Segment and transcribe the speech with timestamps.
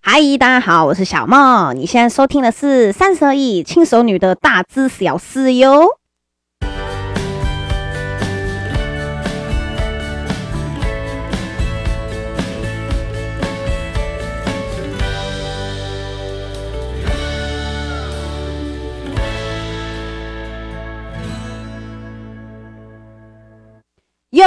[0.00, 1.76] 嗨，大家好，我是小梦。
[1.76, 5.98] 你现在收听的是三十而已轻熟女的大知小事哟。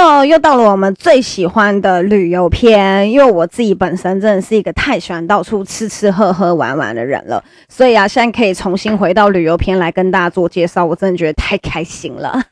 [0.02, 12.30] 又又到了我们最喜欢的旅游篇，因为我自己本身真的是一个太喜欢到处吃吃喝喝玩玩的人了，所以啊，现在可以重新回到旅游篇来跟大家做介绍，我真的觉得太开心了。
[12.32, 12.42] 哈，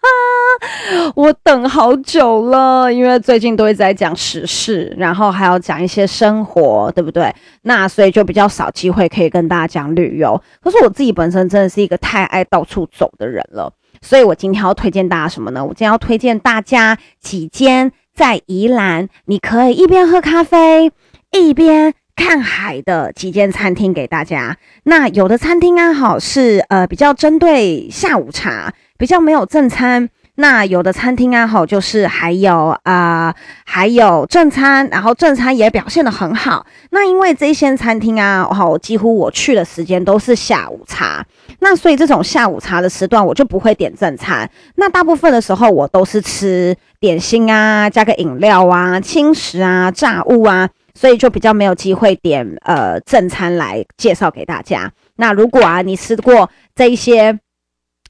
[1.16, 7.34] 我等好久了，因为最近都会在讲时事，然后还要讲一些生活，对不对？
[7.62, 10.40] 那所以就比较少机会可以跟大家讲旅游。
[10.62, 13.73] 可是我自己本身真的是一个太爱到处走的人了。
[14.00, 15.64] 所以我今天要推荐大家什么呢？
[15.64, 20.90] 我今天要推荐大家几间在宜兰，你可以一边喝咖啡
[21.32, 24.56] 一边看海的几间餐厅给大家。
[24.84, 30.09] 那有的餐厅啊，好是呃比较针对下午茶，比较没有正餐。
[30.41, 33.35] 那有的餐厅啊，好就是还有啊、呃，
[33.66, 36.65] 还有正餐，然后正餐也表现得很好。
[36.93, 41.23] 那因为这些餐厅啊，好几乎我去的时间都是下午茶，
[41.59, 44.51] 那所以这种下午茶的时段我就不会点正餐。
[44.77, 54.91] 那大部分的时候我都是吃点心啊，加个饮料啊，轻食啊，炸物啊，所以就比较没有机会点呃正餐来介绍给大家。
[55.16, 57.38] 那如果啊，你吃过这一些。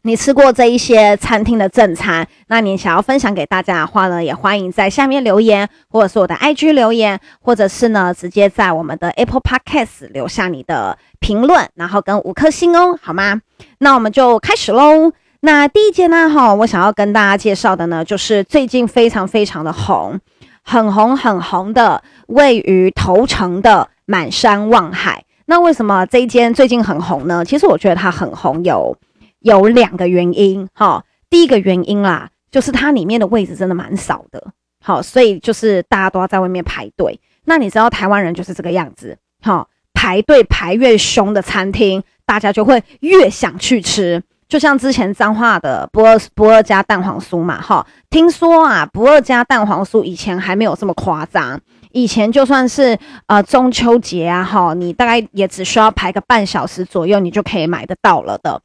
[0.02, 13.42] 你吃过这一些餐厅的正餐，那你想要分享给大家的话呢，也欢迎在下面留言，或者是我的 IG 留言，或者是呢直接在我们的 Apple Podcast 留下你的评论，然后跟五颗星哦，好吗？
[13.80, 15.12] 那我们就开始喽。
[15.40, 20.18] 那第一间呢，哈，我想要跟大家介绍的呢，就是最近非常非常的红，
[20.62, 25.22] 很红很红的，位于头城的满山望海。
[25.44, 27.44] 那为什么这一间最近很红呢？
[27.44, 28.96] 其实我觉得它很红有。
[29.40, 34.52] 有两个原因，哈，第一个原因啦，就是它里面的位置真的蛮少的，
[34.84, 37.20] 好，所以就是大家都要在外面排队。
[37.44, 44.22] 那你知道台湾人就是这个样子，哈，排队排越凶的餐厅，大家就会越想去吃。
[44.46, 51.60] 就像之前彰化的不二不二家蛋黄酥嘛，哈，听说啊，不二家蛋黄酥以前还没有这么夸张，
[51.92, 58.60] 以前就算是呃中秋节啊，哈，你大概也只需要排个半小时左右，你就可以买得到了的。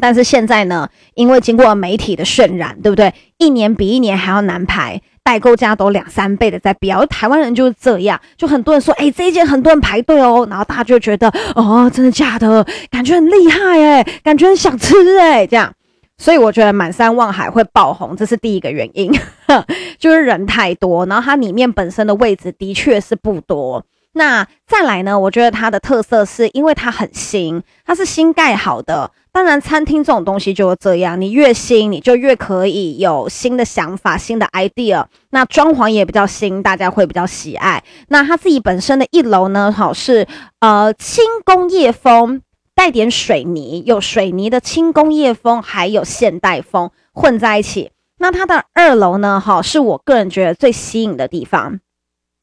[0.00, 3.12] 但是现在呢，因为经过媒体的渲染，对不对？
[3.38, 7.04] 一年比一年还要难排，代购价都两三倍的在飙。
[7.06, 12.66] 台湾人就是这样，就很多人说，哎，这一间很多人排队哦，然后大家就觉得，哦，真的假的？
[12.90, 15.72] 感觉很厉害哎，感觉很想吃哎，这样。
[16.16, 19.10] 所以我觉得满山望海会爆红，这是第一个原因，
[19.98, 23.82] 就是人太多，然后它里面本身的位置的确是不多。
[24.12, 25.18] 那再来呢？
[25.18, 29.12] 我觉得它的特色是因为它很新，它是新盖好的。
[29.32, 35.06] 当然，餐厅这种东西就是这样，你越新，你就越可以有新的想法、新的 idea。
[35.30, 37.84] 那装潢也比较新，大家会比较喜爱。
[38.08, 40.26] 那它自己本身的一楼呢，好是
[40.58, 42.42] 呃轻工业风，
[42.74, 47.92] 带点水泥，有水泥的轻工业风，还有现代风混在一起。
[48.18, 51.78] 那它的二楼呢，哈是我个人觉得最吸引的地方。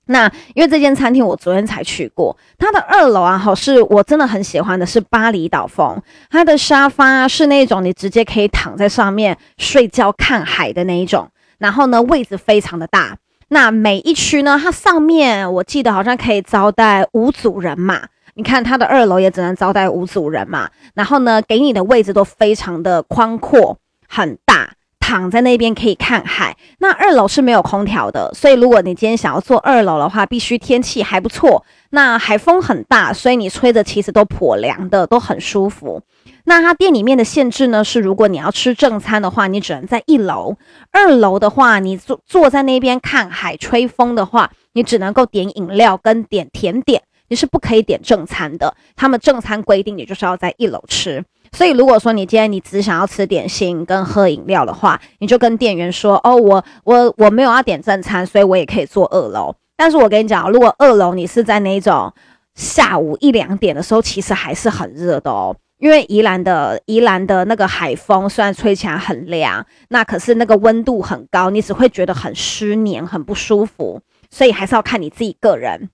[0.07, 11.29] 那因为这间餐厅我昨天才去过，它的二楼啊，好是我真的很喜欢的是巴厘岛风，它的沙发是那种你直接可以躺在上面睡觉看海的那一种，
[11.59, 13.17] 然后呢位置非常的大，
[13.49, 24.71] 那每一区呢它上面我记得好像可以招待五组人马，你看它的二楼也只能招待五组人马，然后呢给你的位置都非常的宽阔很大。
[25.07, 31.63] 躺在那边可以看海，那二楼是没有空调的，所以如果你今天想要坐二楼的话，必须天气还不错。
[31.91, 36.01] 那海风很大，所以你吹着其实都颇凉的，都很舒服。
[36.43, 40.57] 那它店里面的限制呢，是如果你要吃正餐的话，你只能在一楼；
[40.91, 48.75] 二楼的话，你坐坐在那边看海吹风的话，你只能够点饮料跟点甜点，你是不可以点正餐的。
[48.97, 51.23] 他们正餐规定，你就是要在一楼吃。
[51.51, 62.11] 所以，如果说你今天你只想要吃点心跟喝饮料的话，你就跟店员说：“哦，我我我没有要点正餐，所以我也可以坐二楼。”但是我跟你讲，如果二楼你是在那种
[62.55, 65.55] 下午一两点的时候，其实还是很热的哦。
[65.79, 74.01] 因为宜兰的宜兰的那个海风虽然吹起来很凉，那可是那个温度很高，你只会觉得很湿黏、很不舒服。
[74.31, 75.89] 所以还是要看你自己个人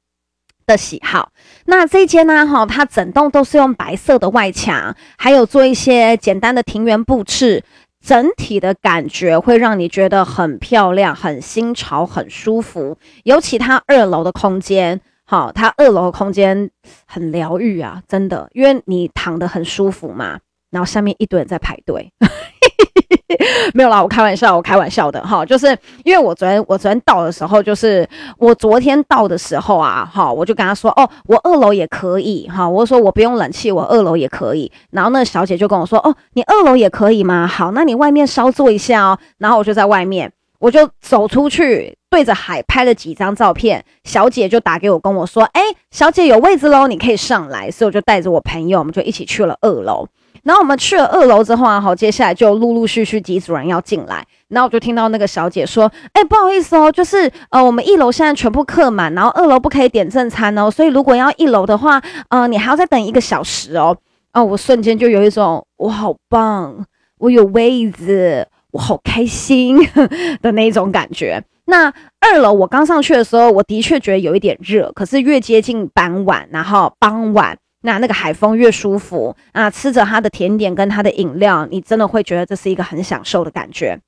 [0.66, 1.32] 的喜好，
[1.66, 2.46] 那这间呢？
[2.46, 7.64] 哈，它整栋都是用白色的外墙，还有做一些简单的庭园布置，
[8.02, 12.98] 整体的感觉会让你觉得很漂亮、很新潮、很舒服。
[13.24, 16.70] 尤其它二楼的空间，好，它二楼的空间
[17.06, 20.40] 很疗愈啊，真的，因为你躺得很舒服嘛，
[20.72, 22.12] 然后下面一堆人在排队。
[23.74, 28.08] 没有啦，我开玩笑，我开玩笑的哈，就是因为我昨天我昨天到的时候，就是
[28.38, 34.72] 我昨天到的时候啊，哈，我就跟他说，哦，我二楼也可以哈，我说我不用冷气，我二楼也可以。
[34.92, 37.48] 然后那小姐就跟我说，哦，你二楼也可以吗？
[37.48, 39.20] 好，那你外面稍坐一下哦。
[39.38, 40.32] 然后我就在外面，
[40.64, 43.84] 我就走出去，对着海拍了几张照片。
[44.06, 45.62] 小姐就打给我跟我说，哎，
[45.92, 47.70] 小姐有位置喽，你可以上来。
[47.70, 50.08] 所以我就带着我朋友，我们就一起去了二楼。
[50.44, 63.98] 然后我们去了二楼之后啊，好，接下来就陆陆续续几组人要进来，然后我就听到那个小姐说：“哎，不好意思哦，就是呃，我们一楼现在全部客满，然后二楼不可以点正餐哦，所以如果要一楼的话，呃，你还要再等一个小时哦。”
[64.32, 66.86] 哦，我瞬间就有一种我好棒，
[67.20, 69.78] 我有位子，我好开心
[70.44, 71.42] 的那种感觉。
[71.66, 77.58] 那二楼我刚上去的时候，我的确觉得有一点热，可是越接近傍晚，然后傍晚。
[77.86, 84.00] 那那个海风越舒服啊，吃着它的甜点跟它的饮料，你真的会觉得这是一个很享受的感觉。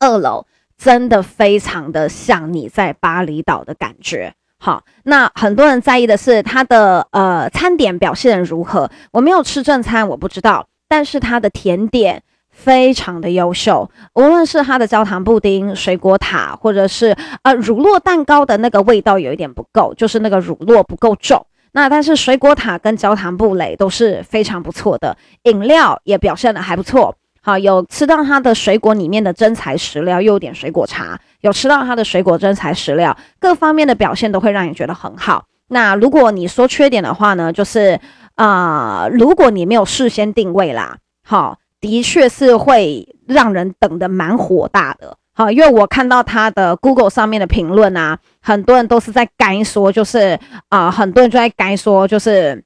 [0.00, 0.44] 二楼
[0.76, 4.34] 真的非常的像你在巴厘岛的感觉。
[4.58, 8.90] 好，那很多人在意的是它的呃餐点表现如何。
[9.12, 12.22] 我没有吃正餐，我不知道，但是它的甜点
[12.56, 21.46] 非常的优秀，无论是它的焦糖布丁、水果塔，或者是呃乳酪蛋糕的那个味道有一点不够，就是那个乳酪不够重。
[21.72, 27.14] 那但是水果塔跟焦糖布蕾都是非常不错的，饮料也表现得还不错。
[27.42, 35.44] 好，有吃到它的水果里面的真材实料，又有点水果茶，有吃到它的水果真材实料，各方面的表现都会让你觉得很好。
[35.68, 38.00] 那如果你说缺点的话呢，就是
[38.34, 45.16] 啊、如果你没有事先定位啦，好，的确是会让人等得蛮火大的。
[45.32, 50.36] 好，因为我看到他的 Google 上面的评论啊，很多人都是在该说，就是
[50.68, 52.64] 啊、呃，很多人就在该说，就是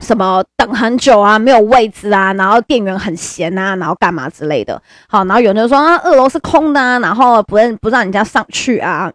[0.00, 4.82] 什么等很久啊，没有位置啊，然后店员很闲啊，然后干嘛之类的。
[5.08, 9.10] 好，然后有人说啊，二楼是空的啊，然后不让不让人家上去啊。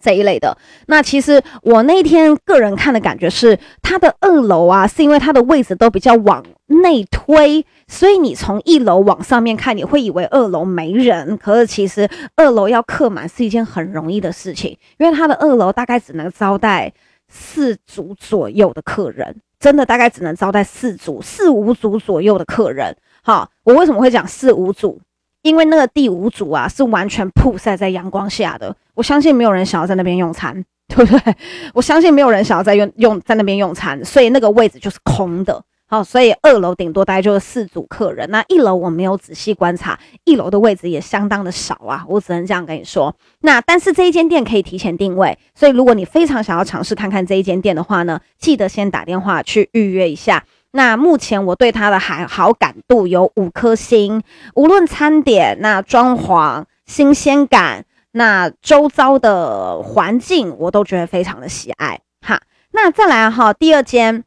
[0.00, 0.56] 这一类的，
[0.86, 16.90] 那其实我那天个人看的感觉是，它的二楼啊，是因为它的位置都比较往内推，所以你从一楼往上面看，你会以为二楼没人，可是其实二楼要客满是一件很容易的事情，因为它的二楼大概只能招待
[17.28, 22.96] 四组左右的客人，真的大概只能招待四组、四五组左右的客人。
[23.22, 24.98] 好，我为什么会讲四五组？
[25.42, 31.34] 因为那个第五组啊，是完全曝晒在阳光下的，我相信没有人想要在那边用餐， 对不对？
[31.74, 35.62] 我相信没有人想要在用用在那边用餐，所以那个位置就是空的。
[35.86, 43.12] 好，所以二楼顶多大概就是四组客人，那一楼我没有仔细观察，一楼的位置也相当的少啊，我只能这样跟你说。
[43.40, 50.44] 那但是这一间店可以提前定位，所以如果你非常想要尝试看看这一间店的话呢，记得先打电话去预约一下。
[50.72, 54.22] 那目前我对它的好好感度有五颗星，
[54.54, 62.00] 无论餐点、那装潢、新鲜感、那周遭的环境，我都觉得非常的喜爱。
[62.24, 64.24] 哈，那再来哈，第二间，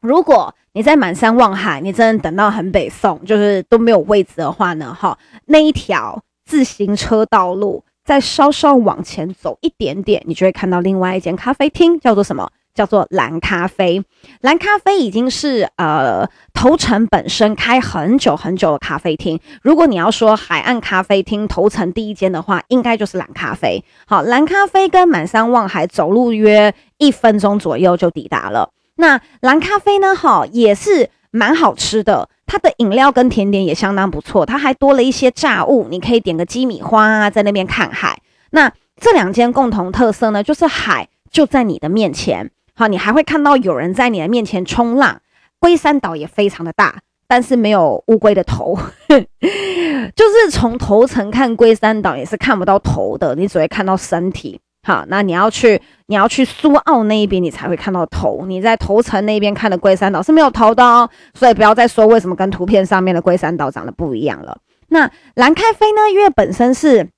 [0.00, 12.50] 如果你在满山望海，你真的等到很北宋，就是都没有位置的话呢，哈，那一条自行车道路，再稍稍往前走一点点，你就会看到另外一间咖啡厅，叫做什么？
[12.74, 14.02] 叫做蓝咖啡，
[14.40, 19.38] 蓝咖啡已经是呃头城本身开很久很久的咖啡厅。
[19.62, 23.82] 如果你要说海岸咖啡厅头城第一间的话，应该就是蓝咖啡。
[24.06, 28.70] 好，蓝咖啡跟满山望海走路约一分钟左右就抵达了。
[28.96, 38.20] 那蓝咖啡呢，哈也是蛮好吃的，它的饮料跟甜点也相当不错，它还多了一些炸物，你可以点个鸡米花啊，在那边看海。
[38.50, 42.50] 那这两间共同特色呢，就是海就在你的面前。
[42.76, 45.20] 好，你还会看到有人在你的面前冲浪。
[45.60, 48.76] 龟山岛也非常的大，但是没有乌龟的头，
[49.08, 54.60] 就是从头层看龟山岛也是看不到头的，你只会看到身体。
[54.82, 58.44] 好，那你要去你要去苏澳那一边，你才会看到头。
[58.46, 64.58] 你在头层那边看的龟山岛是没有头的哦，所以不要再说为什么跟图片上面的龟山岛长得不一样了。
[64.88, 66.10] 那蓝咖啡呢？
[66.12, 67.08] 因为本身是。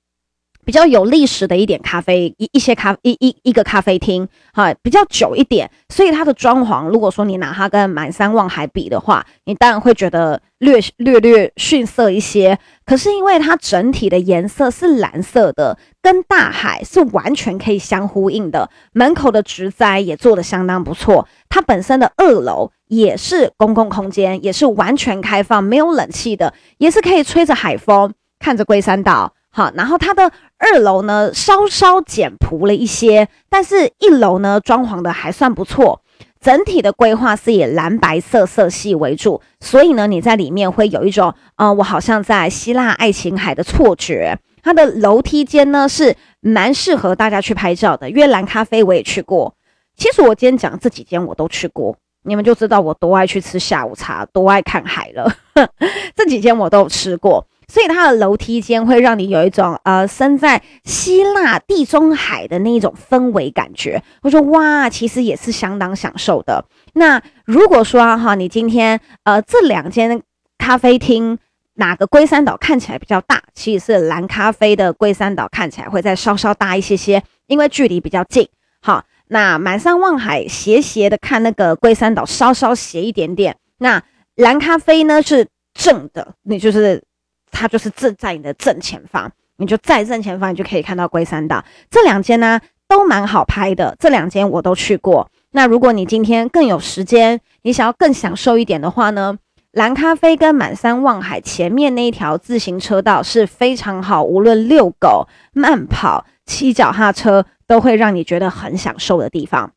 [0.67, 12.59] 比较有历史的一点咖啡一一些咖一一一个咖啡厅，哈，比较久一点，所以它的装潢，如果说你拿它跟满山望海比的话，你当然会觉得略略略逊色一些。
[12.85, 18.69] 可是因为它整体的颜色是蓝色的，跟大海是完全可以相呼应的。
[18.91, 29.33] 门口的植栽也做得相当不错，它本身的二楼也是公共空间，也是完全开放，没有冷气的，也是可以吹着海风，看着龟山岛。
[29.57, 35.99] 好，然后它的二楼呢稍稍简朴了一些，但是一楼呢装潢的还算不错。
[36.39, 44.37] 整体的规划是以蓝白色色系为主，所以呢你在里面会有一种，啊、我好像在希腊爱琴海的错觉。
[44.61, 49.55] 它的楼梯间呢是蛮适合大家去拍照的，因为蓝咖啡我也去过。
[49.95, 51.95] 其实我今天讲这几间我都去过，
[52.25, 55.33] 你们就知道我多爱去吃下午茶，多爱看海了。
[56.15, 57.43] 这几间我都有吃过。
[57.71, 64.01] 所以它的楼梯间会让你有一种呃身在希腊地中海的那一种氛围感觉。
[64.21, 66.63] 我说哇，其实也是相当享受的。
[66.93, 70.21] 那如果说哈，你今天呃这两间
[70.57, 71.37] 咖啡厅
[71.73, 73.43] 哪个龟山岛看起来比较大？
[73.53, 78.47] 其实是蓝咖啡的龟山岛看起来会再稍稍大一些些，因为距离比较近。
[78.81, 83.57] 好，那满山望海斜斜的看那个龟山岛稍稍斜一点点。
[83.79, 84.01] 那
[84.35, 87.03] 蓝咖啡呢是正的，那就是。
[87.51, 91.63] 它就是正在你的正前方，你就在正前方，你就可以看到龟山岛。
[91.89, 95.29] 这两间呢都蛮好拍的，这两间我都去过。
[95.51, 99.37] 那如果你今天更有时间，你想要更享受一点的话呢，
[99.71, 109.71] 蓝咖啡跟满山望海前面那一条自行车道是非常好，无论遛狗、慢跑、骑脚踏车，都会让你觉得很享受的地方。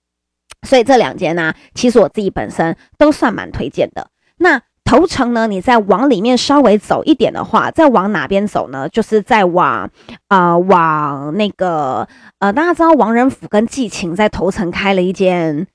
[0.66, 4.08] 所以这两间呢，其实我自己本身都算蛮推荐的。
[4.36, 4.60] 那。
[4.90, 8.88] 头城呢，你再往里面稍微走一点的话，再往哪边走呢？
[8.88, 9.88] 就是再往
[10.26, 12.09] 啊、往那个
[12.40, 15.68] 呃，大家知道王仁甫跟季晴在头城开了一间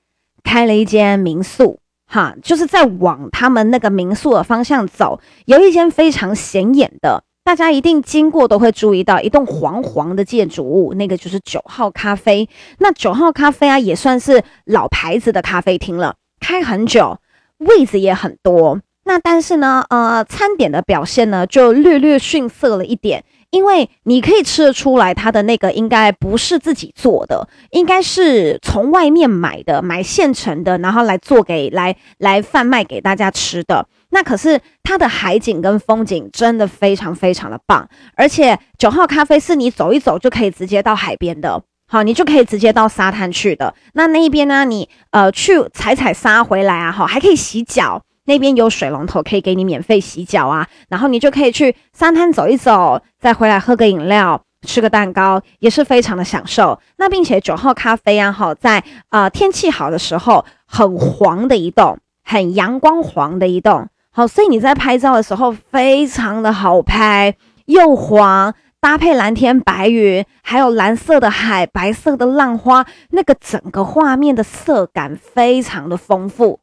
[0.44, 12.46] 开了一间民宿，哈，就是在往他们那个民宿的方向走，有一间非常显眼的，大家一定经过都会注意到一栋黄黄的建筑物，那个就是九号咖啡。
[12.80, 17.16] 那九号咖啡啊，也算是老牌子的咖啡厅了，开很久，
[17.56, 18.80] 位置也很多。
[19.08, 33.86] 那但是呢，呃，餐点的表现呢就略略逊色了一点，因为你可以吃得出来，它的那个应该不是自己做的，应该是从外面买的，买现成的，然后来做给来来贩卖给大家吃的。
[34.10, 43.72] 那可是它的海景跟风景真的非常非常的棒，而且九号咖啡是你走一走就可以直接到海边的，好，你就可以直接到沙滩去的。
[43.92, 48.02] 那那一边呢，你呃去踩踩沙回来啊，好，还可以洗脚。
[48.26, 56.78] 那边有水龙头可以给你免费洗脚啊，然后你就可以去沙滩走一走，再回来喝个饮料，吃个蛋糕，也是非常的享受。
[56.98, 67.34] 那并且九号咖啡啊，好在呃天气好的时候，很黄的一栋，很阳光黄的一栋，好，所以你在拍照的时候非常的好拍，
[67.66, 76.60] 又黄搭配蓝天白云，还有蓝色的海，白色的浪花，那个整个画面的色感非常的丰富。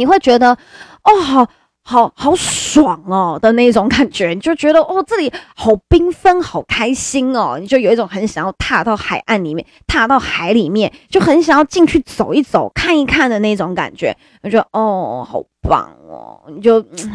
[0.00, 0.56] 你会觉得，
[1.04, 1.46] 哦，好
[1.82, 14.16] 好好爽哦的那种感觉，你就觉得哦，这里好缤纷，好开心哦，你就有一种很想要踏到海岸里面，踏到海里面，就很想要进去走一走，看一看的那种感觉。
[14.42, 16.80] 我觉得哦，好棒哦，你就。
[16.80, 17.12] 嗯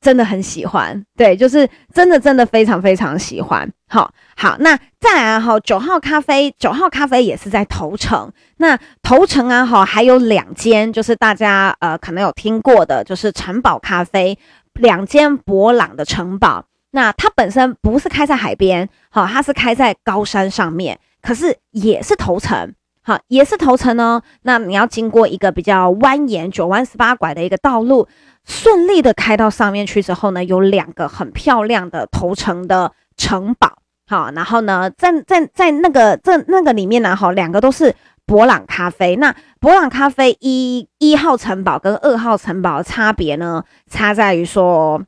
[0.00, 3.70] 真的很喜欢，对，就是真的真的非常非常喜欢。
[3.86, 8.32] 好，好，那再来啊，哈，九号咖啡，九号咖啡也是在头城。
[8.56, 14.38] 那头城啊，哈，还有两间，就是大家呃可能有听过的，就是城堡咖啡，
[14.74, 16.64] 两间伯朗的城堡。
[16.92, 22.74] 那它本身不是开在海边，好，它是开在高山上面，可是也是头城，
[23.10, 24.22] 好，也是头城哦。
[24.42, 28.06] 那你要经过一个比较蜿蜒、九弯十八拐的一个道路。
[28.46, 37.92] 顺利的开到上面去之后呢，有两个很漂亮的头城的城堡，好，然后呢，在在在那个这那个里面呢，哈，两个都是
[38.24, 39.16] 伯朗咖啡。
[39.16, 45.02] 那伯朗咖啡一一号城堡跟二号城堡的差别呢，差在于说，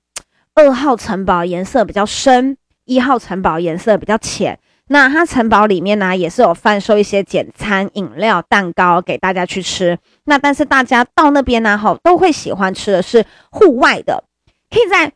[0.56, 4.58] 二号城堡颜色比较深，一号城堡颜色比较浅。
[4.92, 9.98] 那它城堡里面呢，也是有贩售一些简餐、饮料、蛋糕给大家去吃。
[10.24, 14.22] 那但是大家到那边呢，哈，都会喜欢吃的是户外的，
[14.70, 15.12] 可以在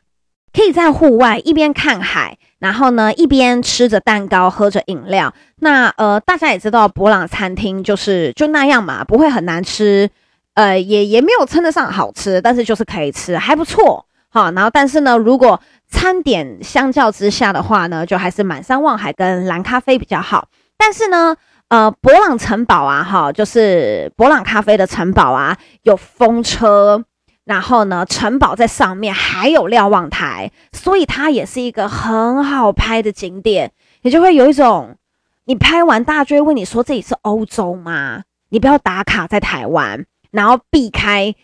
[0.53, 5.33] 可以在户外一边看海，然后呢一边吃着蛋糕，喝着饮料。
[5.61, 10.09] 那呃，大家也知道，博朗餐厅就是就那样嘛，不会很难吃，
[10.55, 14.07] 呃，也也没有称得上好吃，但是就是可以吃，还不错。
[14.37, 20.49] 好，然后但是呢，如果餐点相较之下的话呢，就还是满山望海跟蓝咖啡比较好。
[20.77, 21.35] 但是呢，
[21.69, 27.03] 呃，博朗城堡啊，哈，就是博朗咖啡的城堡啊，有风车，
[27.47, 33.73] 然后呢，城堡在上面还有瞭望台，所以它也是一个很好拍的景点。
[34.03, 34.99] 你就会有一种，
[35.47, 38.25] 你拍完大家就会问你说，这里是欧洲吗？
[38.51, 41.35] 你不要打卡在台湾，然后避开。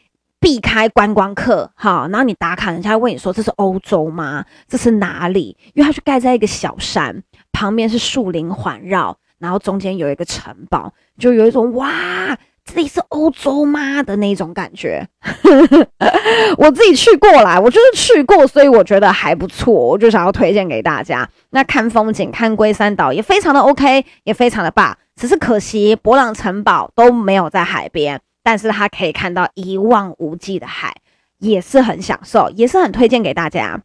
[0.43, 4.45] 避开观光客，好，然后你打卡，人家会问你说，这是欧洲吗？
[4.69, 5.57] 这是哪里？
[5.73, 7.23] 因为它是盖在一个小山
[7.53, 12.37] 旁边，是树林环绕，然后中间有一个城堡，就有一种哇。
[12.65, 15.05] 这里是欧洲吗的那种感觉？
[16.57, 21.29] 我自己去过啦，我就是去过，所以我觉得还不错，我就想要推荐给大家。
[21.51, 24.97] 那看风景、看龟山岛也非常的 OK，也非常的棒。
[25.17, 30.95] 只是可惜博朗城堡都没有在海边，但是它可以看到一望无际的海，
[31.39, 33.83] 也是很享受，也是很推荐给大家。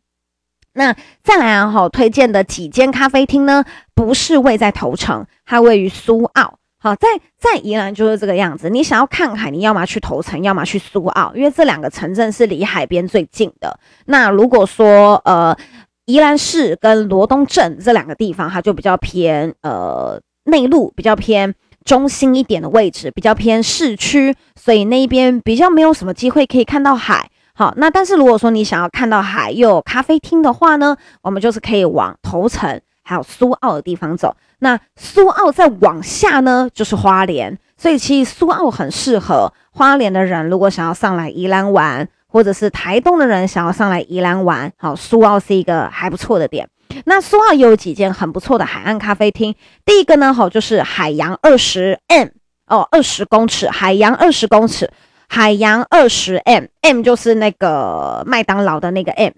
[0.73, 6.59] 那再来啊，好推荐的几间咖啡厅呢，不是位在头城，它位于苏澳。
[6.79, 7.07] 好，在
[7.39, 8.69] 在宜兰就是这个样子。
[8.69, 13.79] 你想要看海，你要么去头城，要么去苏澳，因为这两个城镇是离海边最近的。
[14.05, 15.57] 那如果说呃，
[16.05, 21.55] 宜兰市跟罗东镇这两个地方，它就比较偏呃内陆，比较偏
[21.87, 27.29] 中心一点的位置，比较偏市区，所以那边比较没有什么机会可以看到海。
[27.53, 34.35] 好，那但是如果说你想要看到海又有咖啡厅的话呢，我们就是可以往头城还有苏澳的地方走。
[34.59, 46.67] 那苏澳再往下呢，就是花莲，所以其实苏澳很适合花莲的人，如果想要上来宜兰玩，或者是台东的人想要上来宜兰玩，好，苏澳是一个还不错的点。
[47.05, 52.29] 那苏澳也有几间很不错的海岸咖啡厅，第一个呢，好就是海洋二十 M
[52.67, 54.91] 哦，二十公尺，海洋二十公尺，
[55.27, 59.31] 海洋二十 M，M 就是那个麦当劳的那个 M。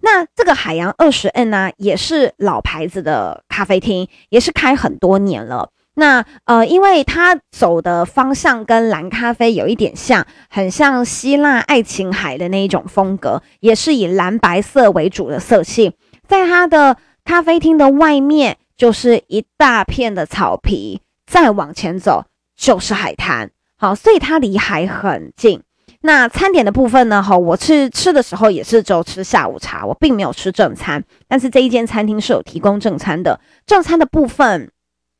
[0.00, 5.70] 那这个海洋二十 N 呢，也是老牌子的咖啡厅，也是开很多年了。
[5.98, 15.94] 那呃，因为它走的方向跟蓝咖啡有一点像，很像希腊爱琴海的那一种风格，也是以蓝白色为主的色系。
[16.28, 22.24] 在它的咖啡厅的外面，就是一大片的草皮，再往前走
[22.56, 23.50] 就是海滩。
[23.78, 25.62] 好，所以它离海很近。
[26.00, 27.22] 那餐点的部分呢？
[27.22, 31.02] 哈，我去吃的时候也是只有吃下午茶，我并没有吃正餐。
[31.26, 34.70] 但是这一间餐厅是有提供正餐的，正餐的部分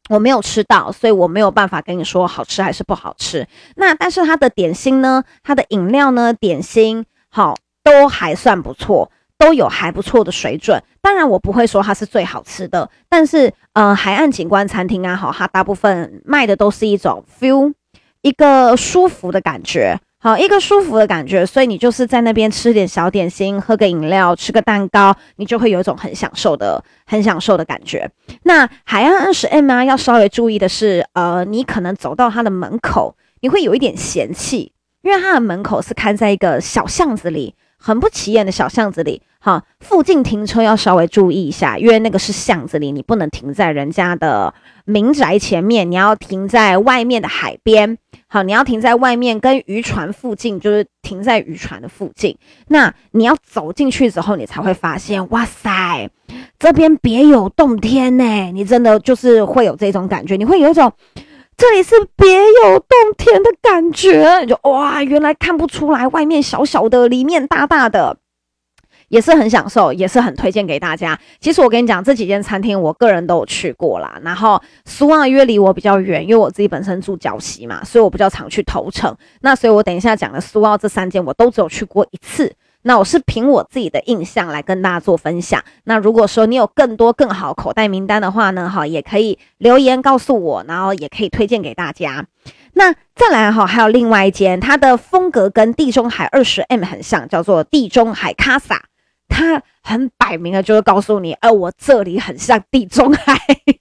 [0.09, 3.49] 我没有吃到，所以我没有办法跟你说好吃还是不好吃。
[3.75, 10.83] 那但是它的点心呢，它的饮料呢，点心好都还算不错，都有还不错的水准。
[11.01, 17.73] 当然我不会说它是最好吃的，但是呃，海岸景观餐厅啊，好，它大部分卖的都是一种 feel，
[18.23, 19.99] 一个舒服的感觉。
[20.19, 28.11] 好，一个舒服的感觉，所以你就是在那边吃点小点心，喝个饮料，吃个蛋糕，你就会有一种很享受的、很享受的感觉。
[28.43, 34.73] 那海岸二十 M 啊，要稍微注意的是，呃，你可能走到它的门口，你会有一点嫌弃，
[35.03, 37.55] 因为它的门口是开在一个小巷子里。
[37.79, 44.53] 很不起眼的小巷子里，哈，附近停车要稍微注意一下，因为那个是巷子里，你不能停在人家的
[44.85, 52.37] 民宅前面，你要停在外面的海边，好，你要停在外面跟渔船附近，就是停在渔船的附近。
[52.69, 56.11] 那你要走进去之后，你才会发现，哇塞，
[56.59, 60.93] 这边别有洞天呢，你真的就是会有这种感觉，你会有一种。
[61.57, 62.29] 这里是别
[62.63, 68.19] 有洞天的感觉，就哇，原来看不出来，外面小小的，里面大大的，
[69.09, 71.19] 也是很享受，也是很推荐给大家。
[71.41, 74.21] 其实我跟你讲，这几间餐厅我个人都有去过啦。
[74.23, 79.17] 然后苏澳约离我比较远，因为我自己本身住礁溪嘛，所以我比较常去头城。
[79.41, 82.55] 那所以我等一下讲的苏澳这三间，我都只有去过一次。
[82.87, 85.61] 那我是凭我自己的印象来跟大家做分享。
[85.85, 92.25] 那如果说你有更多更好口袋名单的话呢，哈，也可以留言告诉我，然后也可以推荐给大家。
[92.75, 98.85] 那再来哈，还有另外一间，它的风格跟地中海二十 M 很像，叫做地中海卡萨。
[99.29, 103.37] 它很摆明了就是告诉你，哎，我这里很像地中海，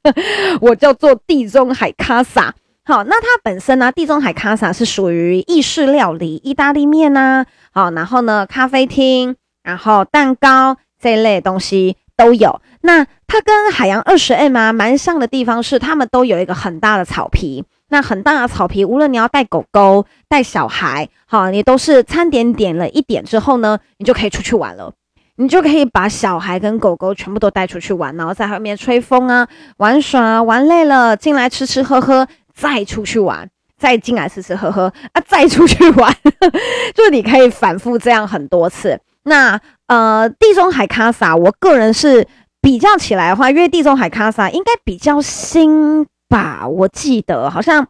[0.61, 2.55] 我叫做地中海卡萨。
[2.87, 7.43] 好，那它本身呢，地中海卡萨是属于意式料理，意大利面呐、
[7.73, 12.61] 啊，好，然后呢，咖啡厅，然后蛋糕这一类东西都有。
[12.81, 17.65] 那它跟海洋二十 M 啊蛮像的地方是，他们都有一个很大的草皮。
[17.89, 24.93] 那很大的草皮，无论你要带狗狗、带小孩，好，你都是餐点点了一点之后呢，你就可以出去玩了。
[25.37, 32.27] 你就可以把小孩跟狗狗全部都带出去玩，然后在外面吹风啊、玩耍，玩累了进来吃吃喝喝。
[32.55, 36.15] 再出去玩，再进来吃吃喝喝啊，再出去玩，
[36.95, 38.97] 就你可以反复这样很多次。
[39.23, 42.25] 那呃，地中海卡萨，我个人是
[42.61, 47.85] 比较起来的话，因为地中海卡萨应该比较新吧，我记得好像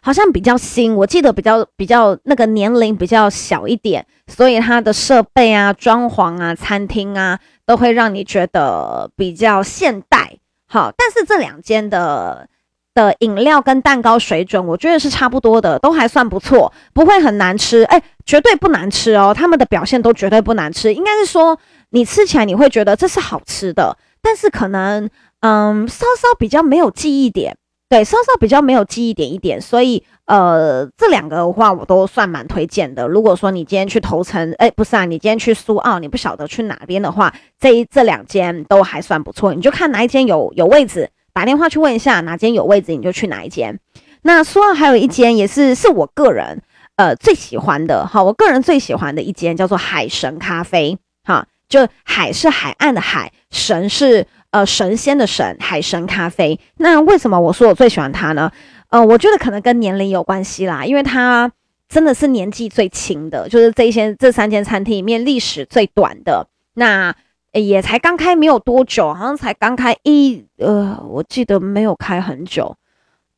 [0.00, 10.36] 好像比较新，我记得比较比较那个年龄比较小一点，所以它的设备啊、装潢啊、餐厅啊，都会让你觉得比较现代。
[10.66, 12.48] 好，但是这两间的。
[12.98, 17.84] 的饮料跟蛋糕水准，我觉得是差不多的，都还算不错，不会很难吃。
[17.84, 20.92] 哎，绝对不难吃哦，他们的表现都绝对不难吃。
[20.92, 21.56] 应该是说，
[21.90, 25.08] 你吃起来你会觉得这是好吃的，但是可能
[25.42, 27.56] 嗯，稍稍比较没有记忆点。
[27.88, 33.06] 对，稍稍比较没有记忆点一点，所以呃，这两个的话我都算蛮推荐的。
[33.06, 39.54] 如果说你今天去头城，哎，不是啊，你今天去苏澳，你不晓得去哪边的话，这一这两间都还算不错。
[39.54, 41.08] 你就看哪一间有有位置，
[41.38, 43.78] 打电话去问一下哪间有位置，你就去哪一间。
[44.22, 46.62] 那苏澳还有一间也是是我个人
[46.96, 54.26] 呃最喜欢的，哈，我个人最喜欢的一间叫做海神咖啡，哈，就海是海岸的海，神是。
[54.50, 56.58] 呃，神仙的神，海神咖啡。
[56.78, 58.50] 那为什么我说我最喜欢它呢？
[58.88, 61.52] 呃，我觉得可能跟年龄有关系啦，因为它
[61.86, 66.48] 真的是年纪最轻的，就是这一些这三间餐厅里面历史最短的。
[66.72, 67.14] 那
[67.52, 72.76] 也才刚开没有多久，好像才刚开一呃，我记得没有开很久。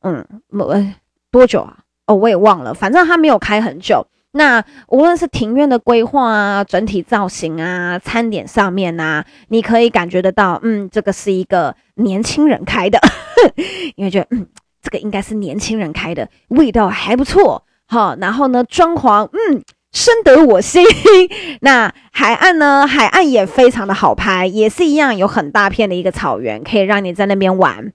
[0.01, 0.95] 嗯，呃，
[1.31, 1.77] 多久啊？
[2.07, 4.05] 哦，我也忘了，反正它没有开很久。
[4.33, 12.97] 那无论是庭院的规划啊，整体造型啊，餐点上面啊，你可以感觉得到，嗯，这个是一个年轻人开的，
[13.95, 14.47] 因为觉得，嗯，
[14.81, 20.85] 这个应该是年轻人开的，味道还不错，好，然后呢，装潢，嗯，深得我心。
[21.61, 27.93] 那海岸呢，海岸也非常的好拍，也是一样，有很大片的一个草原，可以让你在那边玩。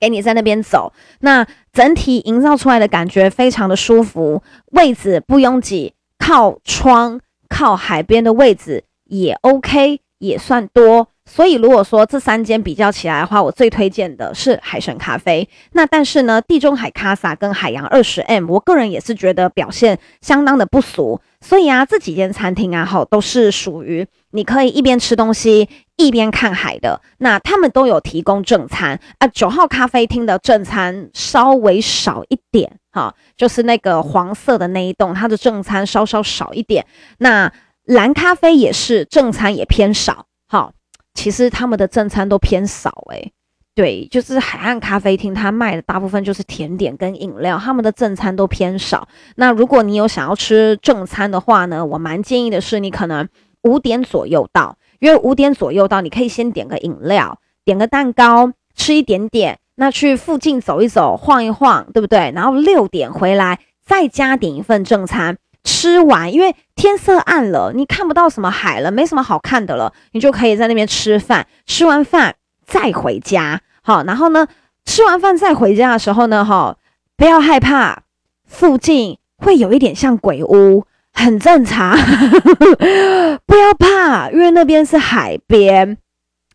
[0.00, 11.08] 给你在那边走，那整体营造出来的感觉非常的舒服，位置不拥挤，靠窗、靠海边的位置也 OK，也算多。
[11.32, 15.48] 所以如果说这三间比较起来的话，我最推荐的是海神咖啡。
[15.74, 21.20] 那但是呢，地中海卡萨跟海洋二十 M，我个人也是觉得表现相当的不俗。
[21.40, 27.00] 所以啊，这几间餐厅啊，哈，都是属于你可以一边吃东西一边看海的。
[27.18, 29.28] 那他们都有提供正餐啊。
[29.28, 36.84] 九号咖啡厅的正餐稍微少一点，哈，就是那个黄色的那一栋，它的正餐稍稍少一点。
[37.18, 37.52] 那
[37.84, 40.72] 蓝咖啡也是正餐也偏少，哈，
[41.14, 43.32] 其实他们的正餐都偏少，诶。
[43.72, 49.08] 对，就是海岸咖啡厅，它卖的大部分就是甜点跟饮料，他们的正餐都偏少。
[49.36, 53.26] 那如果你有想要吃正餐的话呢，我蛮建议的是，你可能
[53.62, 62.32] 五点左右到，因为五点左右到，你可以先点个饮料，点个蛋糕，吃一点点，那去附近走一走，晃一晃，对不对？
[62.34, 73.60] 然后六点回来，再加点一份正餐，吃完，因为天色暗了，你看不到什么海了，没什么好看的了，你就可以在那边吃饭，吃完饭再回家。
[73.82, 74.46] 好，然后呢，
[74.84, 76.76] 吃完饭再回家的时候呢，哈，
[77.16, 78.02] 不要害怕，
[78.46, 81.96] 附近会有一点像鬼屋，很正常，
[83.46, 85.98] 不要怕，因为那边是海边，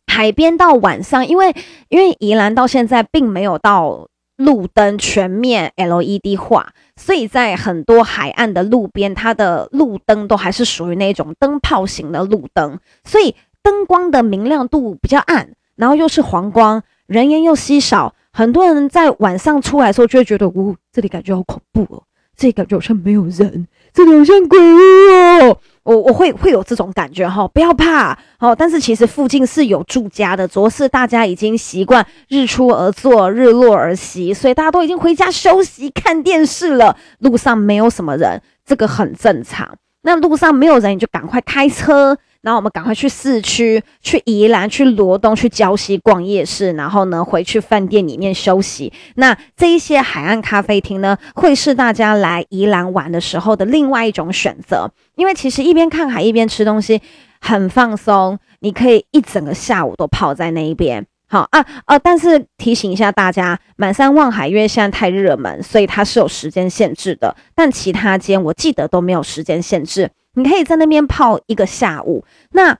[0.07, 1.55] 海边到晚上，因为
[1.89, 16.83] 因为宜兰到现在并没有到路灯全面 LED 化，所以在很多海岸的路边，它的路灯都还是属于那种灯泡型的路灯，所以灯光的明亮度比较暗，然后又是黄光。
[17.07, 22.01] 人烟又稀少，很多人在晚上出来的时候就会觉得，呜，这里感觉好恐怖哦，
[22.35, 25.44] 这里感觉好像没有人，这里好像鬼屋哦，
[25.85, 28.55] 我我会会有这种感觉哈，不要怕哦。
[28.55, 36.97] 但是其实附近是有住家的，主要是大家已经习惯日出而作，日落而息，所以大家都已经回家休息看电视了。
[37.19, 39.77] 路上没有什么人，这个很正常。
[40.01, 42.17] 那路上没有人，你就赶快开车。
[42.45, 48.93] 然后我们赶快去市区，去宜兰，去罗东，去礁溪逛夜市，然后呢，回去饭店里面休息。
[49.15, 54.91] 那这一些海岸咖啡厅呢，会是大家来宜兰玩的时候的另外一种选择。
[55.15, 57.01] 因为其实一边看海一边吃东西
[57.41, 61.03] 很放松，你可以一整个下午都泡在那一边。
[61.27, 67.35] 好啊，呃，但是提醒一下大家，满山望海，因为现在太热门，所以它是有时间限制的。
[67.55, 70.11] 但其他间我记得都没有时间限制。
[70.35, 72.77] 你可以在那边泡一个下午，那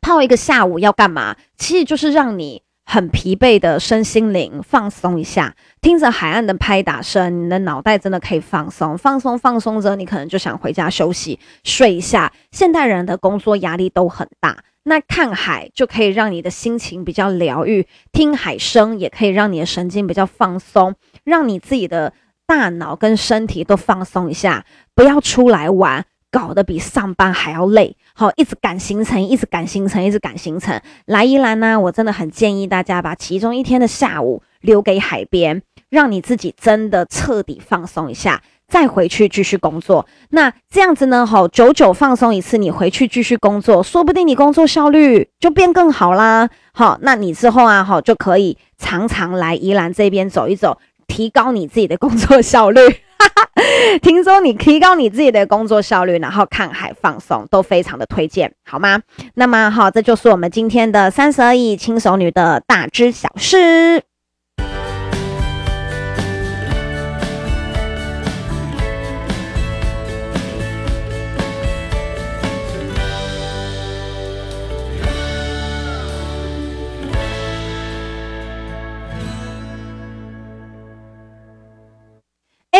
[0.00, 1.36] 泡一个下午要干嘛？
[1.56, 12.32] 其实就是让你很疲惫的身心灵放松一下，听着海岸的拍打声，你的脑袋真的可以放松，放松放松着，你可能就想回家休息睡一下。
[12.50, 22.12] 现代人的工作压力都很大，那看海就可以让你的心情比较疗愈，听海声也可以让你的神经比较放松，让你自己的
[22.46, 26.04] 大脑跟身体都放松一下，不要出来玩。
[26.32, 30.80] 搞得比上班还要累，好，一直赶行程，一直赶行程，一直赶行程。
[31.04, 38.42] 来宜兰呢，我真的很建议大家把其中一天的下午留给海边，让你自己真的彻底放松一下。
[38.68, 40.06] 再回去继续工作。
[40.30, 46.48] 那这样子呢，好，久久放松一次，你回去继续工作，说不定你工作效率就变更好啦。
[46.72, 52.80] 好，那你之后啊，好，就可以常常来宜兰这边走一走，提高你自己的工作效率。
[53.18, 53.61] 哈 哈
[54.02, 59.00] 听说你提高你自己的工作效率，然后看海放松，都非常的推荐，好吗？
[59.34, 64.02] 那么好，这就是我们今天的三十而已轻熟女的大知小事。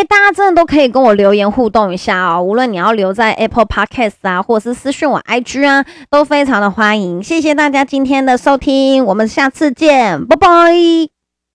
[0.04, 7.22] 大家真的都可以跟我留言互动一下哦，无论你要留在 Apple Podcast 啊，或者是私讯我 IG 啊，都非常的欢迎。
[7.22, 11.21] 谢谢大家今天的收听，我们下次见，拜拜。